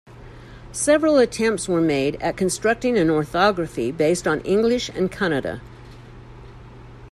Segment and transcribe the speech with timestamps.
[0.71, 5.61] Several attempts were made at constructing an orthography based on English and Kannada.